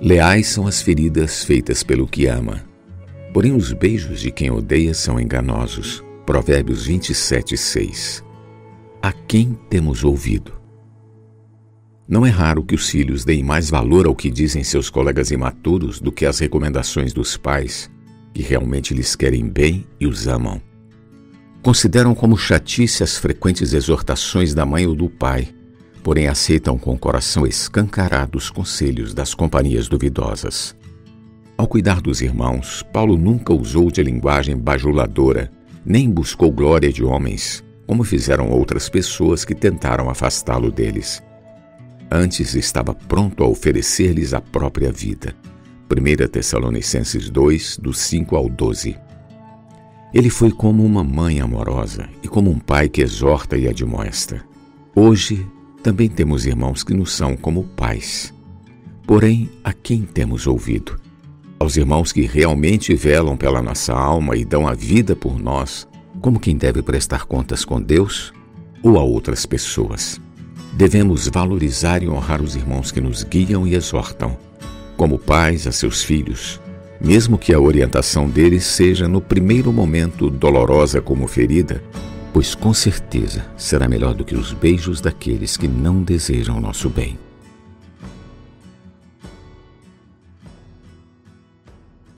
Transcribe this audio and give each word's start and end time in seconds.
Leais 0.00 0.48
são 0.48 0.66
as 0.66 0.82
feridas 0.82 1.42
feitas 1.42 1.82
pelo 1.82 2.06
que 2.06 2.26
ama, 2.26 2.62
porém 3.32 3.52
os 3.54 3.72
beijos 3.72 4.20
de 4.20 4.30
quem 4.30 4.50
odeia 4.50 4.92
são 4.92 5.18
enganosos. 5.18 6.04
Provérbios 6.26 6.84
27, 6.86 7.56
6. 7.56 8.22
A 9.00 9.10
quem 9.10 9.58
temos 9.70 10.04
ouvido? 10.04 10.52
Não 12.06 12.26
é 12.26 12.28
raro 12.28 12.62
que 12.62 12.74
os 12.74 12.90
filhos 12.90 13.24
deem 13.24 13.42
mais 13.42 13.70
valor 13.70 14.06
ao 14.06 14.14
que 14.14 14.30
dizem 14.30 14.62
seus 14.62 14.90
colegas 14.90 15.30
imaturos 15.30 15.98
do 15.98 16.12
que 16.12 16.26
às 16.26 16.40
recomendações 16.40 17.12
dos 17.14 17.36
pais, 17.36 17.90
que 18.34 18.42
realmente 18.42 18.92
lhes 18.92 19.16
querem 19.16 19.48
bem 19.48 19.86
e 19.98 20.06
os 20.06 20.28
amam. 20.28 20.60
Consideram 21.62 22.14
como 22.14 22.36
chatice 22.36 23.02
as 23.02 23.16
frequentes 23.16 23.72
exortações 23.72 24.52
da 24.52 24.66
mãe 24.66 24.86
ou 24.86 24.94
do 24.94 25.08
pai, 25.08 25.48
porém 26.06 26.28
aceitam 26.28 26.78
com 26.78 26.94
o 26.94 26.96
coração 26.96 27.44
escancarado 27.44 28.38
os 28.38 28.48
conselhos 28.48 29.12
das 29.12 29.34
companhias 29.34 29.88
duvidosas. 29.88 30.76
Ao 31.58 31.66
cuidar 31.66 32.00
dos 32.00 32.22
irmãos, 32.22 32.80
Paulo 32.92 33.18
nunca 33.18 33.52
usou 33.52 33.90
de 33.90 34.04
linguagem 34.04 34.56
bajuladora, 34.56 35.50
nem 35.84 36.08
buscou 36.08 36.52
glória 36.52 36.92
de 36.92 37.02
homens, 37.02 37.64
como 37.88 38.04
fizeram 38.04 38.50
outras 38.50 38.88
pessoas 38.88 39.44
que 39.44 39.52
tentaram 39.52 40.08
afastá-lo 40.08 40.70
deles. 40.70 41.20
Antes 42.08 42.54
estava 42.54 42.94
pronto 42.94 43.42
a 43.42 43.48
oferecer-lhes 43.48 44.32
a 44.32 44.40
própria 44.40 44.92
vida. 44.92 45.34
1 45.90 46.28
Tessalonicenses 46.28 47.28
2, 47.28 47.78
do 47.78 47.92
5 47.92 48.36
ao 48.36 48.48
12. 48.48 48.96
Ele 50.14 50.30
foi 50.30 50.52
como 50.52 50.84
uma 50.84 51.02
mãe 51.02 51.40
amorosa 51.40 52.08
e 52.22 52.28
como 52.28 52.48
um 52.48 52.60
pai 52.60 52.88
que 52.88 53.02
exorta 53.02 53.56
e 53.56 53.66
admoesta. 53.66 54.40
Hoje 54.94 55.44
também 55.86 56.08
temos 56.08 56.46
irmãos 56.46 56.82
que 56.82 56.92
nos 56.92 57.12
são 57.12 57.36
como 57.36 57.62
pais. 57.62 58.34
Porém, 59.06 59.48
a 59.62 59.72
quem 59.72 60.02
temos 60.02 60.44
ouvido? 60.44 60.98
Aos 61.60 61.76
irmãos 61.76 62.10
que 62.10 62.22
realmente 62.22 62.92
velam 62.96 63.36
pela 63.36 63.62
nossa 63.62 63.92
alma 63.92 64.36
e 64.36 64.44
dão 64.44 64.66
a 64.66 64.74
vida 64.74 65.14
por 65.14 65.38
nós, 65.38 65.86
como 66.20 66.40
quem 66.40 66.56
deve 66.56 66.82
prestar 66.82 67.24
contas 67.26 67.64
com 67.64 67.80
Deus 67.80 68.32
ou 68.82 68.98
a 68.98 69.02
outras 69.04 69.46
pessoas. 69.46 70.20
Devemos 70.72 71.28
valorizar 71.28 72.02
e 72.02 72.08
honrar 72.08 72.42
os 72.42 72.56
irmãos 72.56 72.90
que 72.90 73.00
nos 73.00 73.22
guiam 73.22 73.64
e 73.64 73.76
exortam, 73.76 74.36
como 74.96 75.20
pais 75.20 75.68
a 75.68 75.72
seus 75.72 76.02
filhos, 76.02 76.60
mesmo 77.00 77.38
que 77.38 77.54
a 77.54 77.60
orientação 77.60 78.28
deles 78.28 78.64
seja 78.64 79.06
no 79.06 79.20
primeiro 79.20 79.72
momento 79.72 80.28
dolorosa 80.30 81.00
como 81.00 81.28
ferida, 81.28 81.80
pois 82.32 82.54
com 82.54 82.72
certeza 82.72 83.44
será 83.56 83.88
melhor 83.88 84.14
do 84.14 84.24
que 84.24 84.34
os 84.34 84.52
beijos 84.52 85.00
daqueles 85.00 85.56
que 85.56 85.68
não 85.68 86.02
desejam 86.02 86.60
nosso 86.60 86.88
bem. 86.88 87.25